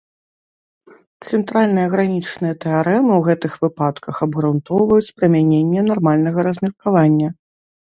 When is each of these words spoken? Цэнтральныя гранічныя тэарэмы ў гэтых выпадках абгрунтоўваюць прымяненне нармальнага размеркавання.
Цэнтральныя 1.27 1.87
гранічныя 1.95 2.53
тэарэмы 2.65 3.13
ў 3.17 3.21
гэтых 3.29 3.53
выпадках 3.67 4.15
абгрунтоўваюць 4.29 5.13
прымяненне 5.21 5.81
нармальнага 5.93 6.39
размеркавання. 6.51 7.29